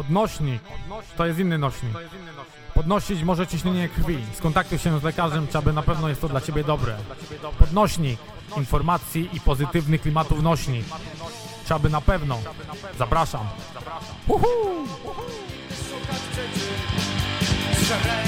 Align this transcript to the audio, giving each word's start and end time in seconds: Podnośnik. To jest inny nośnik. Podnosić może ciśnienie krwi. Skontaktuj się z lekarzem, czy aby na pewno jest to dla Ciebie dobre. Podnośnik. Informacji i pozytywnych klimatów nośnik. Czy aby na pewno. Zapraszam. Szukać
Podnośnik. 0.00 0.62
To 1.16 1.26
jest 1.26 1.38
inny 1.38 1.58
nośnik. 1.58 1.92
Podnosić 2.74 3.22
może 3.22 3.46
ciśnienie 3.46 3.88
krwi. 3.88 4.18
Skontaktuj 4.34 4.78
się 4.78 5.00
z 5.00 5.02
lekarzem, 5.02 5.48
czy 5.48 5.58
aby 5.58 5.72
na 5.72 5.82
pewno 5.82 6.08
jest 6.08 6.20
to 6.20 6.28
dla 6.28 6.40
Ciebie 6.40 6.64
dobre. 6.64 6.96
Podnośnik. 7.58 8.20
Informacji 8.56 9.28
i 9.32 9.40
pozytywnych 9.40 10.02
klimatów 10.02 10.42
nośnik. 10.42 10.84
Czy 11.66 11.74
aby 11.74 11.90
na 11.90 12.00
pewno. 12.00 12.38
Zapraszam. 12.98 13.46
Szukać 17.88 18.19